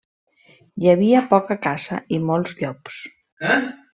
[0.85, 2.99] Hi havia poca caça i molts llops.